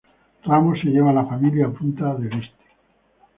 Ramos 0.45 0.79
se 0.79 0.87
llevó 0.89 1.09
a 1.11 1.13
la 1.13 1.27
familia 1.27 1.67
a 1.67 1.71
Punta 1.71 2.15
del 2.15 2.33
Este. 2.33 2.65